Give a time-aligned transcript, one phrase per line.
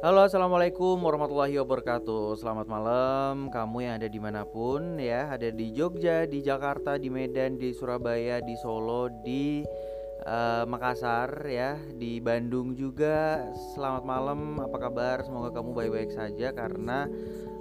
[0.00, 2.40] Halo assalamualaikum warahmatullahi wabarakatuh.
[2.40, 7.12] Selamat malam kamu yang ada di mana pun ya Ada di Jogja, di Jakarta, di
[7.12, 9.60] Medan, di Surabaya, di Solo, di
[10.24, 13.44] uh, Makassar ya Di Bandung juga.
[13.76, 15.20] Selamat malam apa kabar?
[15.20, 17.04] Semoga kamu baik-baik saja Karena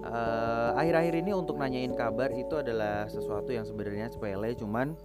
[0.08, 4.96] eh, akhir-akhir uh, ini untuk nanyain kabar itu adalah sesuatu yang sebenarnya sepele Cuman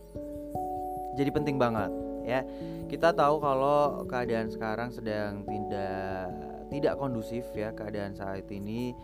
[1.19, 2.41] jadi penting banget ya.
[2.89, 6.33] Kita tahu kalau keadaan sekarang sedang tidak
[6.73, 8.97] tidak kondusif ya keadaan saat ini.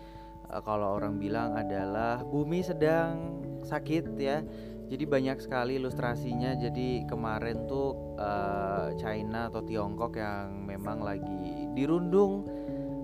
[0.50, 4.42] Uh, kalau orang bilang adalah bumi sedang sakit ya.
[4.90, 6.58] Jadi banyak sekali ilustrasinya.
[6.58, 12.42] Jadi kemarin tuh uh, China atau Tiongkok yang memang lagi dirundung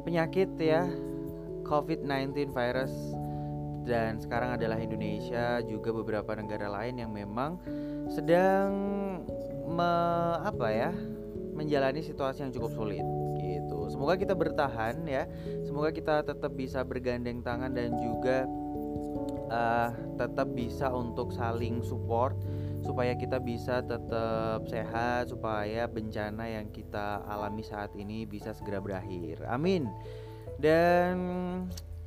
[0.03, 0.83] penyakit ya
[1.63, 2.91] COVID-19 virus.
[3.87, 7.55] Dan sekarang adalah Indonesia juga beberapa negara lain yang memang
[8.11, 8.75] sedang
[9.67, 9.91] me,
[10.43, 10.91] apa ya
[11.57, 13.07] menjalani situasi yang cukup sulit
[13.97, 15.25] Semoga kita bertahan ya.
[15.65, 18.45] Semoga kita tetap bisa bergandeng tangan dan juga
[19.49, 22.37] uh, tetap bisa untuk saling support
[22.85, 29.43] supaya kita bisa tetap sehat supaya bencana yang kita alami saat ini bisa segera berakhir.
[29.49, 29.91] Amin.
[30.61, 31.17] Dan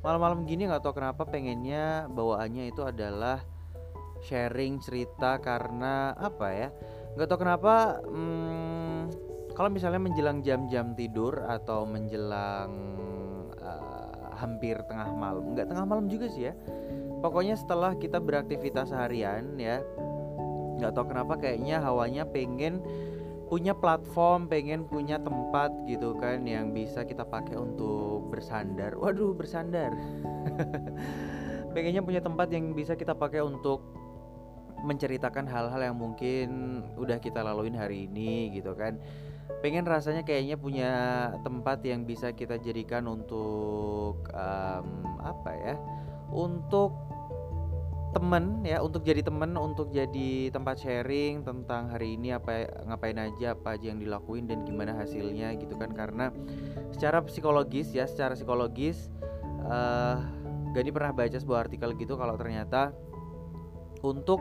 [0.00, 3.44] malam-malam gini nggak tahu kenapa pengennya bawaannya itu adalah
[4.24, 6.68] sharing cerita karena apa ya?
[7.14, 7.98] Nggak tahu kenapa.
[8.06, 9.10] Hmm,
[9.54, 12.72] kalau misalnya menjelang jam-jam tidur atau menjelang
[13.60, 16.54] uh, hampir tengah malam, nggak tengah malam juga sih ya.
[17.20, 19.84] Pokoknya setelah kita beraktivitas harian ya,
[20.80, 22.80] nggak tahu kenapa kayaknya hawanya pengen
[23.50, 28.94] punya platform, pengen punya tempat gitu kan yang bisa kita pakai untuk bersandar.
[28.94, 29.90] Waduh, bersandar.
[31.74, 33.82] Pengennya punya tempat yang bisa kita pakai untuk
[34.84, 38.98] menceritakan hal-hal yang mungkin udah kita laluin hari ini gitu kan.
[39.60, 40.92] Pengen rasanya kayaknya punya
[41.44, 44.86] tempat yang bisa kita jadikan untuk um,
[45.20, 45.74] apa ya
[46.30, 46.94] untuk
[48.10, 53.54] temen ya untuk jadi temen untuk jadi tempat sharing tentang hari ini apa ngapain aja
[53.54, 55.92] apa aja yang dilakuin dan gimana hasilnya gitu kan.
[55.92, 56.32] Karena
[56.94, 59.10] secara psikologis ya secara psikologis
[59.66, 62.94] uh, Gani pernah baca sebuah artikel gitu kalau ternyata
[64.06, 64.38] untuk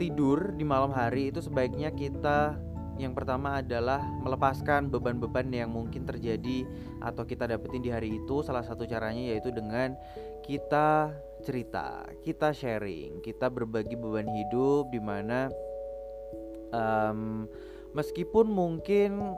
[0.00, 2.56] tidur di malam hari itu sebaiknya kita
[2.96, 6.64] yang pertama adalah melepaskan beban-beban yang mungkin terjadi
[7.00, 8.44] atau kita dapetin di hari itu.
[8.44, 9.96] Salah satu caranya yaitu dengan
[10.44, 15.48] kita cerita, kita sharing, kita berbagi beban hidup di mana
[16.76, 17.48] um,
[17.96, 19.32] meskipun mungkin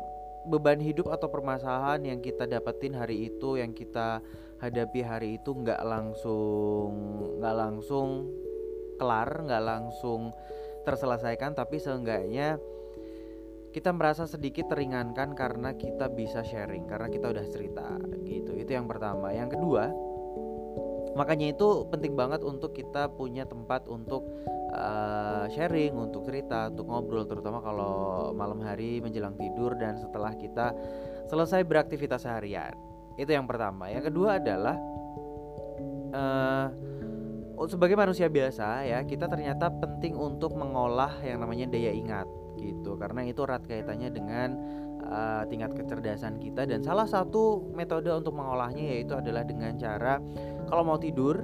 [0.50, 4.18] beban hidup atau permasalahan yang kita dapetin hari itu, yang kita
[4.58, 6.90] hadapi hari itu nggak langsung
[7.38, 8.26] nggak langsung
[8.96, 10.34] kelar, nggak langsung
[10.82, 12.58] terselesaikan, tapi seenggaknya
[13.72, 17.96] kita merasa sedikit teringankan karena kita bisa sharing karena kita udah cerita
[18.28, 18.52] gitu.
[18.52, 19.32] Itu yang pertama.
[19.32, 19.88] Yang kedua
[21.12, 24.24] makanya itu penting banget untuk kita punya tempat untuk
[24.72, 30.72] uh, sharing untuk cerita untuk ngobrol terutama kalau malam hari menjelang tidur dan setelah kita
[31.28, 32.72] selesai beraktivitas seharian.
[33.16, 33.92] Itu yang pertama.
[33.92, 34.76] Yang kedua adalah
[36.12, 36.66] uh,
[37.68, 42.26] sebagai manusia biasa ya kita ternyata penting untuk mengolah yang namanya daya ingat
[42.58, 44.48] gitu karena itu erat kaitannya dengan
[45.04, 50.22] uh, tingkat kecerdasan kita dan salah satu metode untuk mengolahnya yaitu adalah dengan cara
[50.68, 51.42] kalau mau tidur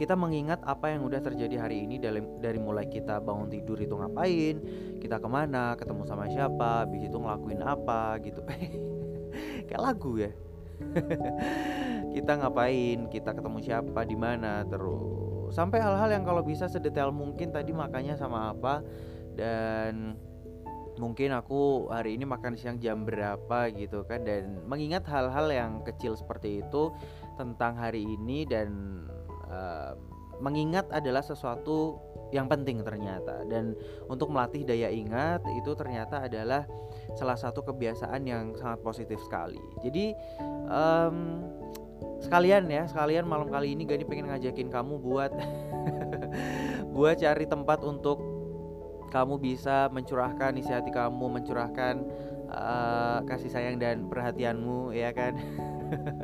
[0.00, 3.92] kita mengingat apa yang udah terjadi hari ini dari, dari mulai kita bangun tidur itu
[3.92, 4.56] ngapain,
[4.96, 8.40] kita ke mana, ketemu sama siapa, habis itu ngelakuin apa gitu.
[9.68, 10.32] Kayak lagu ya.
[12.10, 15.54] kita ngapain, kita ketemu siapa, di mana, terus.
[15.54, 18.86] Sampai hal-hal yang kalau bisa sedetail mungkin tadi makanya sama apa
[19.34, 20.14] dan
[21.00, 26.12] mungkin aku hari ini makan siang jam berapa gitu kan dan mengingat hal-hal yang kecil
[26.12, 26.92] seperti itu
[27.40, 29.02] tentang hari ini dan
[29.48, 29.96] uh,
[30.44, 32.00] mengingat adalah sesuatu
[32.30, 33.42] yang penting ternyata.
[33.46, 36.64] Dan untuk melatih daya ingat itu ternyata adalah
[37.14, 39.60] salah satu kebiasaan yang sangat positif sekali.
[39.84, 40.14] Jadi
[40.70, 41.44] um,
[42.20, 45.32] sekalian ya sekalian malam kali ini Gani pengen ngajakin kamu buat
[46.94, 48.30] buat cari tempat untuk
[49.10, 52.06] kamu bisa mencurahkan isi hati kamu, mencurahkan
[52.48, 55.34] uh, kasih sayang dan perhatianmu, ya kan?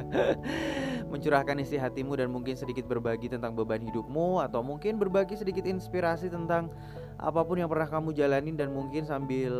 [1.10, 6.30] mencurahkan isi hatimu dan mungkin sedikit berbagi tentang beban hidupmu atau mungkin berbagi sedikit inspirasi
[6.30, 6.70] tentang
[7.18, 9.50] apa pun yang pernah kamu jalanin dan mungkin sambil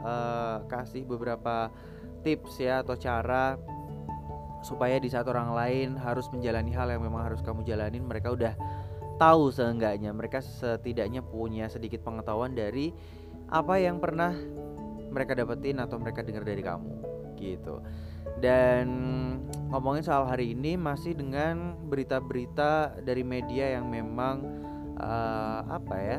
[0.00, 1.68] uh, kasih beberapa
[2.24, 3.60] tips ya atau cara
[4.60, 8.54] supaya di saat orang lain harus menjalani hal yang memang harus kamu jalanin mereka udah
[9.16, 10.12] tahu seenggaknya.
[10.12, 12.92] Mereka setidaknya punya sedikit pengetahuan dari
[13.50, 14.32] apa yang pernah
[15.10, 16.94] mereka dapetin atau mereka dengar dari kamu
[17.40, 17.80] gitu.
[18.40, 18.86] Dan
[19.72, 24.44] ngomongin soal hari ini masih dengan berita-berita dari media yang memang
[25.00, 26.18] uh, apa ya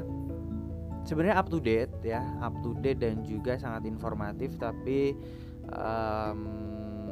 [1.05, 5.17] sebenarnya up to date ya up to date dan juga sangat informatif tapi
[5.73, 6.39] um,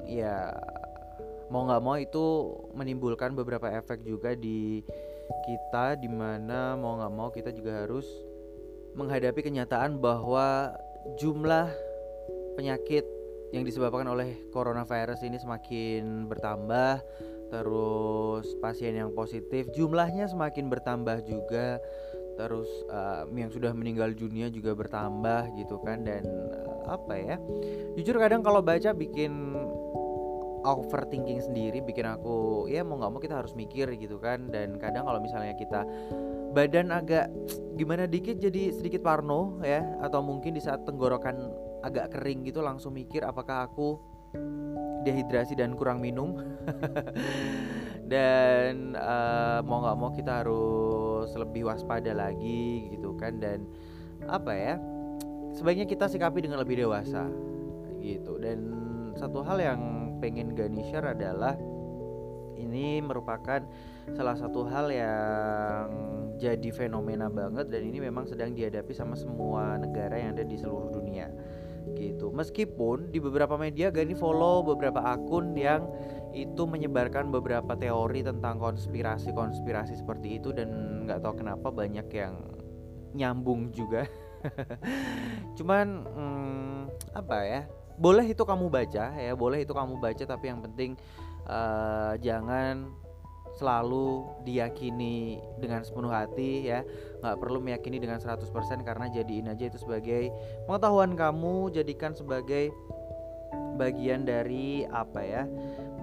[0.05, 0.53] ya
[1.49, 2.25] mau nggak mau itu
[2.77, 4.85] menimbulkan beberapa efek juga di
[5.45, 8.05] kita di mana mau nggak mau kita juga harus
[8.97, 10.73] menghadapi kenyataan bahwa
[11.17, 11.69] jumlah
[12.57, 13.05] penyakit
[13.49, 17.01] yang disebabkan oleh coronavirus ini semakin bertambah
[17.49, 21.81] terus pasien yang positif jumlahnya semakin bertambah juga
[22.37, 26.23] terus uh, yang sudah meninggal dunia juga bertambah gitu kan dan
[26.53, 27.35] uh, apa ya
[27.97, 29.57] jujur kadang kalau baca bikin
[30.63, 34.51] overthinking sendiri bikin aku ya mau nggak mau kita harus mikir gitu kan.
[34.51, 35.87] Dan kadang kalau misalnya kita
[36.51, 37.31] badan agak
[37.77, 39.83] gimana dikit jadi sedikit parno ya.
[40.03, 41.35] Atau mungkin di saat tenggorokan
[41.83, 43.99] agak kering gitu langsung mikir apakah aku
[45.07, 46.35] dehidrasi dan kurang minum.
[48.09, 53.37] Dan uh, mau nggak mau kita harus lebih waspada lagi gitu kan.
[53.37, 53.69] Dan
[54.27, 54.75] apa ya
[55.55, 57.29] sebaiknya kita sikapi dengan lebih dewasa
[58.01, 58.41] gitu.
[58.41, 58.59] Dan
[59.19, 61.55] satu hal yang pengen Gani share adalah
[62.59, 63.63] ini merupakan
[64.11, 65.87] salah satu hal yang
[66.35, 70.91] jadi fenomena banget dan ini memang sedang dihadapi sama semua negara yang ada di seluruh
[70.91, 71.31] dunia
[71.95, 72.29] gitu.
[72.29, 75.87] Meskipun di beberapa media Gani follow beberapa akun yang
[76.35, 80.69] itu menyebarkan beberapa teori tentang konspirasi-konspirasi seperti itu dan
[81.07, 82.37] nggak tahu kenapa banyak yang
[83.17, 84.05] nyambung juga.
[85.57, 86.79] Cuman hmm,
[87.17, 87.61] apa ya?
[87.99, 90.95] Boleh itu kamu baca ya, boleh itu kamu baca tapi yang penting
[91.45, 92.87] uh, jangan
[93.59, 96.79] selalu diyakini dengan sepenuh hati ya.
[97.19, 98.47] Nggak perlu meyakini dengan 100%
[98.87, 100.31] karena jadiin aja itu sebagai
[100.63, 102.71] pengetahuan kamu jadikan sebagai
[103.79, 105.43] bagian dari apa ya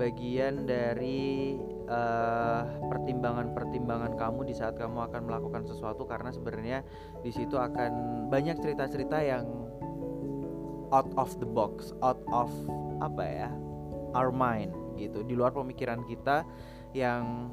[0.01, 1.57] bagian dari
[1.89, 6.85] uh, pertimbangan-pertimbangan kamu di saat kamu akan melakukan sesuatu karena sebenarnya
[7.25, 9.45] di situ akan banyak cerita-cerita yang
[10.93, 12.51] out of the box out of
[13.03, 13.51] apa ya
[14.17, 16.43] our mind gitu di luar pemikiran kita
[16.97, 17.53] yang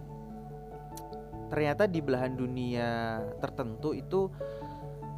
[1.52, 4.32] ternyata di belahan dunia tertentu itu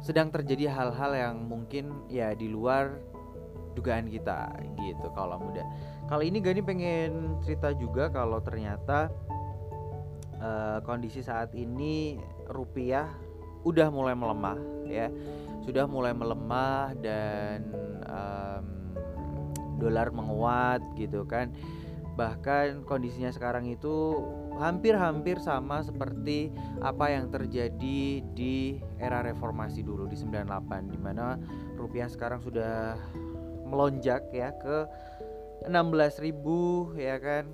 [0.04, 3.00] sedang terjadi hal-hal yang mungkin ya di luar
[3.72, 5.64] dugaan kita gitu kalau muda.
[6.08, 9.12] Kali ini Gani pengen cerita juga kalau ternyata
[10.40, 12.16] uh, kondisi saat ini
[12.48, 13.08] rupiah
[13.66, 15.10] udah mulai melemah ya.
[15.66, 17.66] Sudah mulai melemah dan
[18.06, 18.64] um,
[19.82, 21.50] dolar menguat gitu kan
[22.16, 24.24] bahkan kondisinya sekarang itu
[24.56, 26.48] hampir-hampir sama seperti
[26.80, 31.36] apa yang terjadi di era reformasi dulu di 98 di mana
[31.76, 32.96] rupiah sekarang sudah
[33.68, 34.88] melonjak ya ke
[35.68, 36.32] 16.000
[36.96, 37.44] ya kan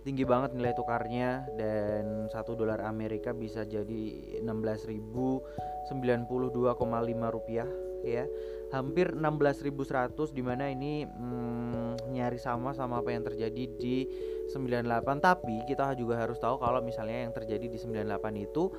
[0.00, 7.68] tinggi banget nilai tukarnya dan satu dolar Amerika bisa jadi 16.092,5 rupiah
[8.04, 8.24] ya.
[8.70, 14.06] Hampir 16.100 di mana ini hmm, nyari sama sama apa yang terjadi di
[14.48, 18.70] 98 tapi kita juga harus tahu kalau misalnya yang terjadi di 98 itu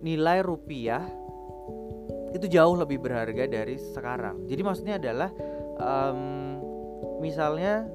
[0.00, 1.04] nilai rupiah
[2.30, 4.46] itu jauh lebih berharga dari sekarang.
[4.46, 5.30] Jadi maksudnya adalah
[5.78, 6.62] um,
[7.18, 7.86] misalnya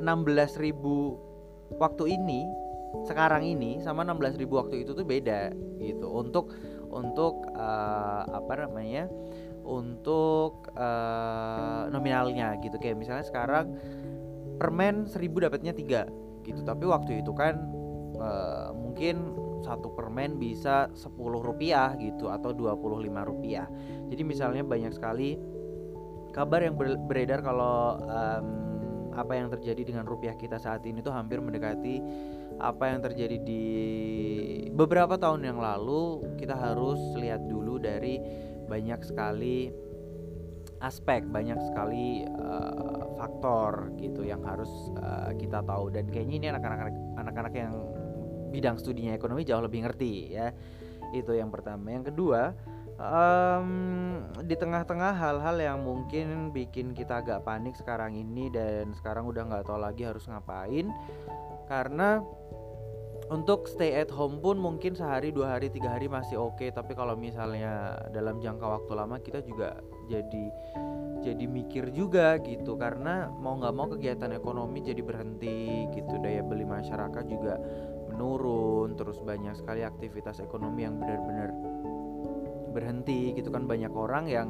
[0.00, 1.27] 16.000
[1.76, 2.48] waktu ini
[3.04, 6.08] sekarang ini sama 16.000 waktu itu tuh beda gitu.
[6.08, 6.56] Untuk
[6.88, 9.12] untuk uh, apa namanya
[9.68, 12.80] untuk uh, nominalnya gitu.
[12.80, 13.76] Kayak misalnya sekarang
[14.56, 16.08] permen seribu dapatnya tiga
[16.48, 16.64] gitu.
[16.64, 17.60] Tapi waktu itu kan
[18.16, 22.78] uh, mungkin satu permen bisa 10 rupiah gitu atau 25
[23.26, 23.66] rupiah.
[24.08, 25.36] Jadi misalnya banyak sekali
[26.32, 28.67] kabar yang beredar kalau um,
[29.14, 32.02] apa yang terjadi dengan rupiah kita saat ini tuh hampir mendekati
[32.58, 33.64] apa yang terjadi di
[34.74, 36.24] beberapa tahun yang lalu.
[36.36, 38.18] Kita harus lihat dulu dari
[38.68, 39.70] banyak sekali
[40.78, 44.70] aspek banyak sekali uh, faktor gitu yang harus
[45.02, 45.90] uh, kita tahu.
[45.90, 47.74] Dan kayaknya ini anak-anak anak-anak yang
[48.48, 50.54] bidang studinya ekonomi jauh lebih ngerti ya.
[51.14, 51.94] Itu yang pertama.
[51.94, 52.54] Yang kedua
[52.98, 53.70] um,
[54.44, 59.64] di tengah-tengah hal-hal yang mungkin bikin kita agak panik sekarang ini dan sekarang udah nggak
[59.64, 60.90] tahu lagi harus ngapain
[61.70, 62.20] karena
[63.28, 66.56] untuk stay at home pun mungkin sehari dua hari tiga hari masih oke.
[66.56, 69.76] Okay, tapi kalau misalnya dalam jangka waktu lama kita juga
[70.08, 70.44] jadi
[71.20, 72.80] jadi mikir juga gitu.
[72.80, 76.16] Karena mau nggak mau kegiatan ekonomi jadi berhenti gitu.
[76.24, 77.60] Daya beli masyarakat juga
[78.08, 81.52] menurun terus banyak sekali aktivitas ekonomi yang benar-benar
[82.70, 84.48] berhenti gitu kan banyak orang yang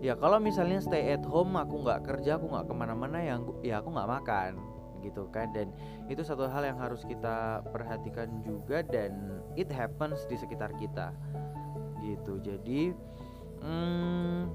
[0.00, 3.84] ya kalau misalnya stay at home aku nggak kerja aku nggak ke mana-mana ya ya
[3.84, 4.52] aku nggak makan
[5.02, 5.50] gitu kan.
[5.50, 5.72] Dan
[6.06, 11.12] itu satu hal yang harus kita perhatikan juga dan it happens di sekitar kita
[12.04, 12.40] gitu.
[12.40, 12.92] Jadi
[13.64, 14.48] hmm,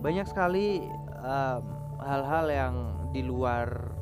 [0.00, 0.84] banyak sekali
[1.20, 1.64] hal
[2.00, 2.74] hal-hal yang
[3.12, 3.92] di luar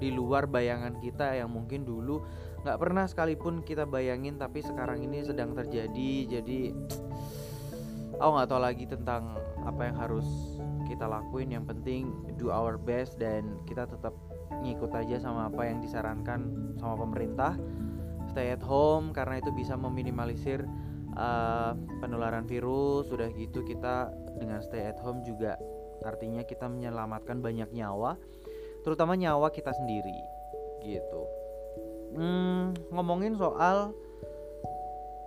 [0.00, 2.24] di luar bayangan kita yang mungkin dulu
[2.62, 6.12] nggak pernah sekalipun kita bayangin tapi sekarang ini sedang terjadi.
[6.38, 6.70] Jadi
[8.16, 9.34] aku nggak tahu lagi tentang
[9.66, 10.26] apa yang harus
[10.86, 11.50] kita lakuin.
[11.50, 12.02] Yang penting
[12.38, 14.14] do our best dan kita tetap
[14.62, 17.58] ngikut aja sama apa yang disarankan sama pemerintah.
[18.30, 20.62] Stay at home karena itu bisa meminimalisir
[21.18, 23.10] uh, penularan virus.
[23.10, 25.58] Sudah gitu kita dengan stay at home juga
[26.02, 28.18] artinya kita menyelamatkan banyak nyawa
[28.82, 30.18] terutama nyawa kita sendiri
[30.82, 31.41] gitu
[32.12, 33.92] hmm, ngomongin soal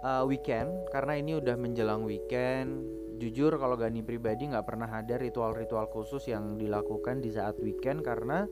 [0.05, 2.85] uh, weekend karena ini udah menjelang weekend.
[3.15, 8.43] Jujur kalau Gani pribadi nggak pernah ada ritual-ritual khusus yang dilakukan di saat weekend karena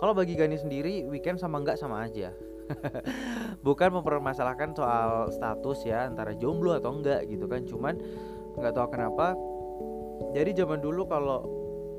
[0.00, 2.32] kalau bagi Gani sendiri weekend sama nggak sama aja.
[3.66, 7.62] Bukan mempermasalahkan soal status ya antara jomblo atau enggak gitu kan.
[7.68, 7.94] Cuman
[8.56, 9.36] nggak tahu kenapa
[10.32, 11.40] jadi zaman dulu kalau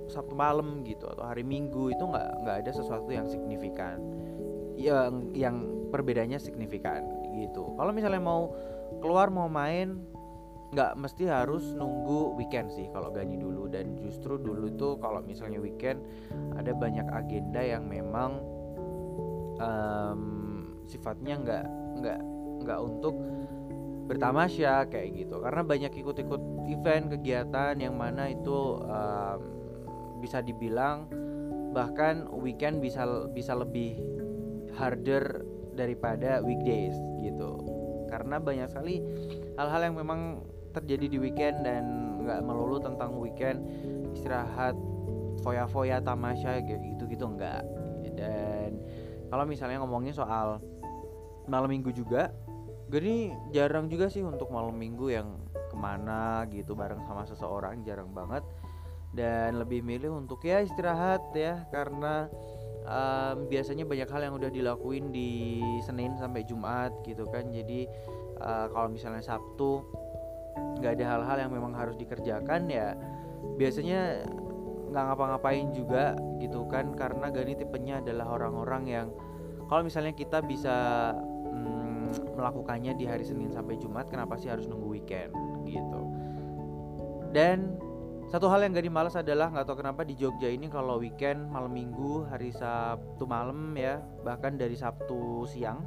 [0.06, 3.98] Sabtu malam gitu atau hari Minggu itu nggak nggak ada sesuatu yang signifikan
[4.76, 7.04] yang yang perbedaannya signifikan
[7.36, 7.76] gitu.
[7.76, 8.52] Kalau misalnya mau
[9.00, 10.00] keluar mau main
[10.76, 13.72] nggak mesti harus nunggu weekend sih kalau Gani dulu.
[13.72, 16.04] Dan justru dulu itu kalau misalnya weekend
[16.60, 18.44] ada banyak agenda yang memang
[19.60, 20.22] um,
[20.88, 21.66] sifatnya nggak
[22.04, 22.20] nggak
[22.68, 23.16] nggak untuk
[24.06, 25.40] bertamasya kayak gitu.
[25.40, 29.40] Karena banyak ikut-ikut event kegiatan yang mana itu um,
[30.20, 31.08] bisa dibilang
[31.76, 33.04] bahkan weekend bisa
[33.36, 34.00] bisa lebih
[34.76, 35.44] harder
[35.76, 37.60] daripada weekdays gitu.
[38.12, 39.02] Karena banyak sekali
[39.60, 41.84] hal-hal yang memang terjadi di weekend dan
[42.24, 43.64] nggak melulu tentang weekend
[44.16, 44.76] istirahat
[45.44, 47.64] foya-foya tamasya gitu gitu enggak
[48.16, 48.80] dan
[49.30, 50.64] kalau misalnya ngomongin soal
[51.46, 52.32] malam minggu juga
[52.86, 58.14] Gini jarang juga sih untuk malam minggu yang ke mana gitu bareng sama seseorang jarang
[58.14, 58.46] banget.
[59.10, 62.30] Dan lebih milih untuk ya istirahat ya karena
[62.86, 67.50] um, biasanya banyak hal yang udah dilakuin di Senin sampai Jumat gitu kan.
[67.52, 67.90] Jadi
[68.42, 69.84] uh, kalau misalnya Sabtu
[70.80, 72.96] nggak ada hal-hal yang memang harus dikerjakan ya
[73.60, 74.24] biasanya
[74.94, 76.94] nggak ngapa-ngapain juga gitu kan.
[76.94, 79.08] Karena Gani tipenya adalah orang-orang yang
[79.66, 81.12] kalau misalnya kita bisa
[82.36, 85.32] melakukannya di hari Senin sampai Jumat kenapa sih harus nunggu weekend
[85.66, 86.02] gitu?
[87.32, 87.80] Dan
[88.36, 91.72] satu hal yang gak dimalas adalah nggak tahu kenapa di Jogja ini kalau weekend malam
[91.72, 95.80] minggu hari Sabtu malam ya bahkan dari Sabtu siang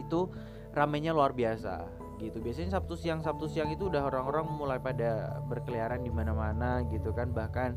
[0.00, 0.32] itu
[0.72, 1.84] ramenya luar biasa
[2.16, 2.40] gitu.
[2.40, 7.28] Biasanya Sabtu siang Sabtu siang itu udah orang-orang mulai pada berkeliaran di mana-mana gitu kan.
[7.36, 7.76] Bahkan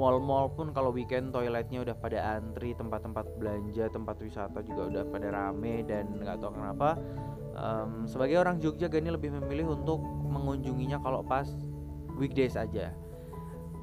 [0.00, 5.28] mall-mall pun kalau weekend toiletnya udah pada antri tempat-tempat belanja tempat wisata juga udah pada
[5.28, 6.96] rame dan nggak tahu kenapa
[7.52, 11.52] um, sebagai orang Jogja Gani lebih memilih untuk mengunjunginya kalau pas
[12.18, 12.94] weekdays aja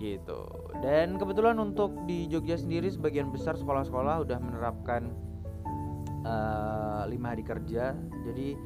[0.01, 0.41] gitu.
[0.81, 5.13] Dan kebetulan untuk di Jogja sendiri sebagian besar sekolah-sekolah udah menerapkan
[6.25, 7.93] uh, lima hari kerja.
[8.25, 8.57] Jadi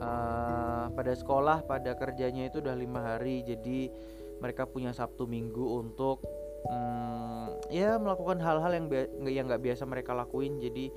[0.00, 3.44] uh, pada sekolah pada kerjanya itu udah lima hari.
[3.44, 3.92] Jadi
[4.40, 6.24] mereka punya Sabtu Minggu untuk
[6.66, 8.86] hmm, ya melakukan hal-hal yang
[9.28, 10.56] yang nggak biasa mereka lakuin.
[10.56, 10.88] Jadi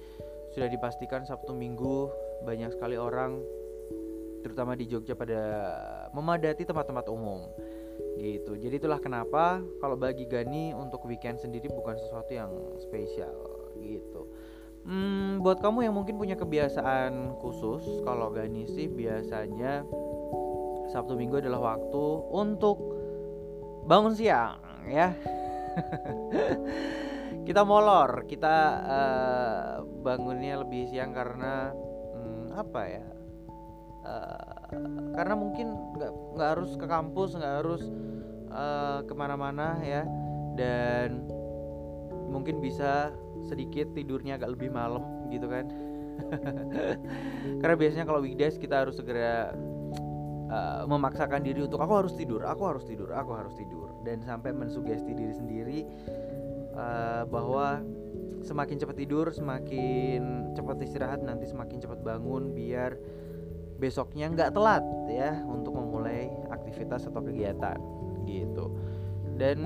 [0.56, 2.08] sudah dipastikan Sabtu Minggu
[2.48, 3.44] banyak sekali orang
[4.40, 5.42] terutama di Jogja pada
[6.14, 7.50] memadati tempat-tempat umum
[8.16, 8.56] gitu.
[8.56, 13.36] Jadi itulah kenapa kalau bagi Gani untuk weekend sendiri bukan sesuatu yang spesial.
[13.80, 14.22] Gitu.
[14.86, 19.82] Hmm, buat kamu yang mungkin punya kebiasaan khusus kalau Gani sih biasanya
[20.94, 22.78] Sabtu Minggu adalah waktu untuk
[23.90, 25.14] bangun siang ya.
[27.46, 28.58] Kita molor kita
[28.90, 31.70] uh, bangunnya lebih siang karena
[32.18, 33.06] hmm, apa ya
[34.06, 34.66] uh,
[35.18, 37.84] karena mungkin nggak nggak harus ke kampus nggak harus
[38.54, 40.06] uh, ke mana-mana ya.
[40.56, 41.28] Dan
[42.32, 43.12] mungkin bisa
[43.46, 45.68] sedikit tidurnya agak lebih malam gitu kan.
[47.62, 49.52] Karena biasanya kalau weekdays kita harus segera
[50.50, 53.92] uh, memaksakan diri untuk aku harus tidur, aku harus tidur, aku harus tidur.
[54.06, 55.80] Dan sampai mensugesti diri sendiri
[56.78, 57.82] uh, bahwa
[58.46, 62.96] semakin cepat tidur, semakin cepat istirahat nanti semakin cepat bangun biar
[63.76, 67.78] besoknya nggak telat ya untuk memulai aktivitas atau kegiatan
[68.24, 68.72] gitu.
[69.36, 69.60] Dan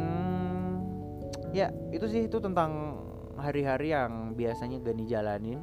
[1.53, 3.01] ya itu sih itu tentang
[3.39, 5.59] hari-hari yang biasanya Gani jalanin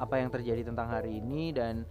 [0.00, 1.84] apa yang terjadi tentang hari ini dan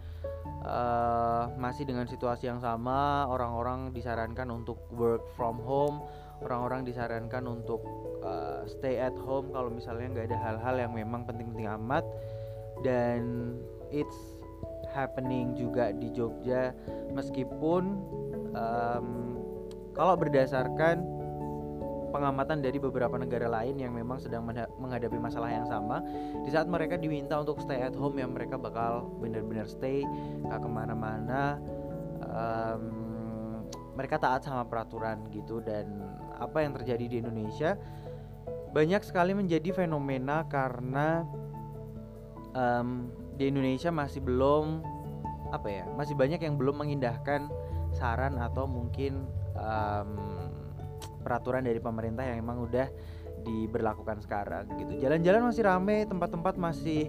[0.66, 6.02] uh, masih dengan situasi yang sama orang-orang disarankan untuk work from home
[6.42, 7.84] orang-orang disarankan untuk
[8.26, 12.02] uh, stay at home kalau misalnya nggak ada hal-hal yang memang penting-penting amat
[12.82, 13.54] dan
[13.94, 14.39] it's
[14.92, 16.74] happening juga di Jogja.
[17.14, 17.82] Meskipun
[18.54, 19.06] um,
[19.94, 21.20] kalau berdasarkan
[22.10, 24.42] pengamatan dari beberapa negara lain yang memang sedang
[24.82, 26.02] menghadapi masalah yang sama
[26.42, 30.02] di saat mereka diminta untuk stay at home yang mereka bakal benar-benar stay
[30.46, 31.62] nggak ke mana-mana.
[32.20, 32.84] Um,
[33.94, 35.62] mereka taat sama peraturan gitu.
[35.62, 36.02] Dan
[36.40, 37.78] apa yang terjadi di Indonesia
[38.70, 41.26] banyak sekali menjadi fenomena karena
[42.54, 44.84] um, di Indonesia masih belum
[45.48, 47.48] apa ya masih banyak yang belum mengindahkan
[47.96, 49.24] saran atau mungkin
[49.56, 50.12] um,
[51.24, 52.92] peraturan dari pemerintah yang emang udah
[53.40, 55.00] diberlakukan sekarang gitu.
[55.00, 57.08] Jalan-jalan masih rame tempat-tempat masih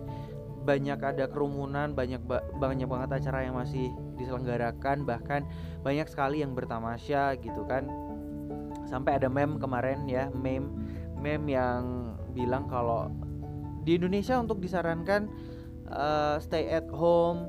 [0.64, 5.44] banyak ada kerumunan banyak ba banyak banget acara yang masih diselenggarakan bahkan
[5.84, 7.92] banyak sekali yang bertamasya gitu kan.
[8.88, 10.72] Sampai ada meme kemarin ya meme
[11.20, 13.12] meme yang bilang kalau
[13.84, 15.28] di Indonesia untuk disarankan
[15.92, 17.48] uh, stay at home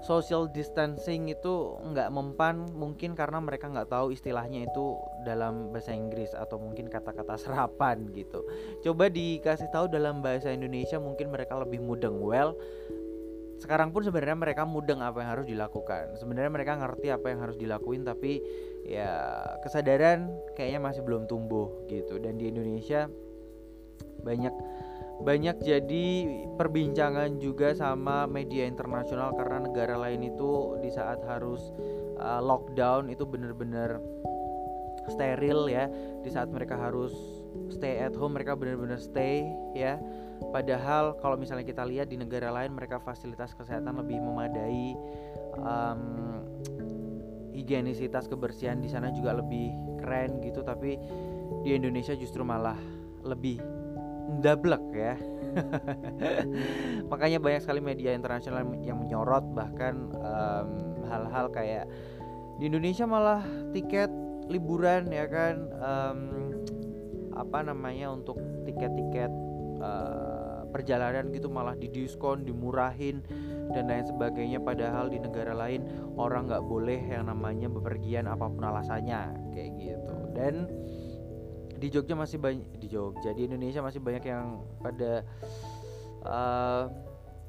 [0.00, 4.96] social distancing itu nggak mempan mungkin karena mereka nggak tahu istilahnya itu
[5.28, 8.40] dalam bahasa Inggris atau mungkin kata-kata serapan gitu.
[8.80, 12.16] Coba dikasih tahu dalam bahasa Indonesia mungkin mereka lebih mudeng.
[12.16, 12.56] Well
[13.60, 16.16] sekarang pun sebenarnya mereka mudeng apa yang harus dilakukan.
[16.16, 18.40] Sebenarnya mereka ngerti apa yang harus dilakuin tapi
[18.88, 22.16] ya kesadaran kayaknya masih belum tumbuh gitu.
[22.16, 23.04] Dan di Indonesia
[24.24, 24.52] banyak
[25.20, 26.06] banyak jadi
[26.56, 31.60] perbincangan juga sama media internasional karena negara lain itu di saat harus
[32.16, 34.00] uh, lockdown itu benar-benar
[35.12, 35.92] steril ya.
[36.24, 37.12] Di saat mereka harus
[37.68, 39.44] stay at home mereka benar-benar stay
[39.76, 40.00] ya.
[40.56, 44.96] Padahal kalau misalnya kita lihat di negara lain mereka fasilitas kesehatan lebih memadai
[45.60, 46.02] um,
[47.52, 49.68] higienisitas kebersihan di sana juga lebih
[50.00, 50.64] keren gitu.
[50.64, 50.96] Tapi
[51.60, 52.78] di Indonesia justru malah
[53.20, 53.79] lebih
[54.38, 55.14] dablek ya.
[57.10, 60.14] Makanya banyak sekali media internasional yang menyorot bahkan
[61.10, 61.84] hal-hal um, kayak
[62.62, 63.42] di Indonesia malah
[63.74, 64.12] tiket
[64.46, 66.20] liburan ya kan um,
[67.34, 69.32] apa namanya untuk tiket-tiket
[69.80, 73.24] uh, perjalanan gitu malah didiskon dimurahin
[73.74, 74.58] dan lain sebagainya.
[74.62, 75.86] Padahal di negara lain
[76.18, 80.16] orang nggak boleh yang namanya bepergian apa pun alasannya kayak gitu.
[80.34, 80.70] Dan
[81.80, 85.24] di Jogja masih banyak di Jogja di Indonesia masih banyak yang pada
[86.28, 86.84] uh,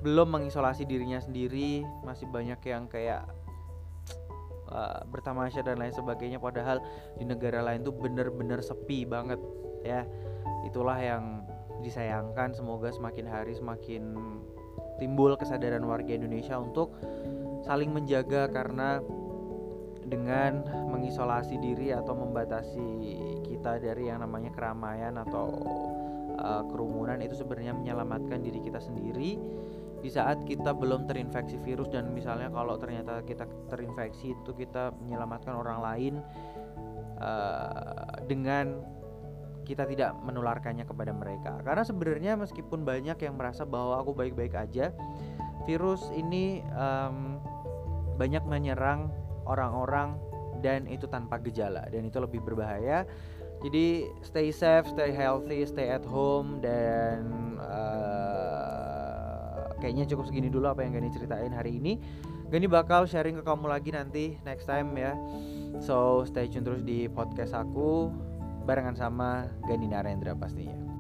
[0.02, 1.86] belum mengisolasi dirinya sendiri.
[2.02, 3.30] Masih banyak yang kayak
[4.70, 6.42] uh, bertamasya dan lain sebagainya.
[6.42, 6.82] Padahal
[7.16, 9.38] di negara lain tuh bener-bener sepi banget
[9.86, 10.04] ya.
[10.66, 11.46] Itulah yang
[11.86, 12.58] disayangkan.
[12.58, 14.18] Semoga semakin hari semakin
[14.98, 16.98] timbul kesadaran warga Indonesia untuk
[17.62, 19.02] saling menjaga karena
[20.02, 20.66] dengan
[21.02, 22.88] mengisolasi diri atau membatasi
[23.50, 25.50] kita dari yang namanya keramaian atau
[26.38, 29.42] uh, kerumunan itu sebenarnya menyelamatkan diri kita sendiri.
[30.02, 35.54] Di saat kita belum terinfeksi virus dan misalnya kalau ternyata kita terinfeksi itu kita menyelamatkan
[35.58, 36.14] orang lain
[37.18, 38.82] uh, dengan
[39.66, 41.62] kita tidak menularkannya kepada mereka.
[41.66, 44.94] Karena sebenarnya meskipun banyak yang merasa bahwa aku baik-baik aja
[45.70, 47.38] virus ini um,
[48.18, 49.14] banyak menyerang
[49.46, 50.18] orang-orang
[50.62, 53.06] dan itu tanpa gejala dan itu lebih berbahaya.
[53.62, 57.22] Jadi stay safe, stay healthy, stay at home dan
[57.62, 62.02] uh, kayaknya cukup segini dulu apa yang Gani ceritain hari ini.
[62.50, 65.14] Gani bakal sharing ke kamu lagi nanti next time ya.
[65.78, 68.10] So stay tune terus di podcast aku
[68.66, 70.91] barengan sama Gani Narendra pastinya.